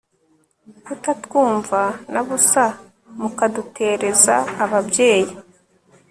kutatwumva 0.85 1.81
na 2.11 2.21
busa 2.27 2.65
mukadutereza 3.19 4.35
ababyeyi 4.63 5.33